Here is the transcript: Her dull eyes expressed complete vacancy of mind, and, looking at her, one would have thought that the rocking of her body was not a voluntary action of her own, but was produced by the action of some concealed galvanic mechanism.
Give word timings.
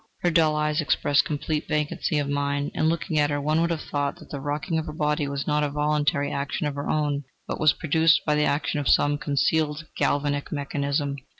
Her 0.23 0.31
dull 0.31 0.55
eyes 0.55 0.81
expressed 0.81 1.25
complete 1.25 1.67
vacancy 1.67 2.17
of 2.17 2.27
mind, 2.27 2.71
and, 2.73 2.89
looking 2.89 3.19
at 3.19 3.29
her, 3.29 3.39
one 3.39 3.61
would 3.61 3.69
have 3.69 3.83
thought 3.83 4.15
that 4.15 4.31
the 4.31 4.39
rocking 4.39 4.79
of 4.79 4.87
her 4.87 4.93
body 4.93 5.27
was 5.27 5.45
not 5.45 5.63
a 5.63 5.69
voluntary 5.69 6.31
action 6.31 6.65
of 6.65 6.73
her 6.73 6.89
own, 6.89 7.23
but 7.47 7.59
was 7.59 7.73
produced 7.73 8.21
by 8.25 8.33
the 8.33 8.45
action 8.45 8.79
of 8.79 8.89
some 8.89 9.19
concealed 9.19 9.85
galvanic 9.95 10.51
mechanism. 10.51 11.17